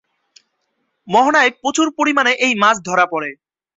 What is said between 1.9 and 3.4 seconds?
পরিমাণে এই মাছ ধরা পড়ে।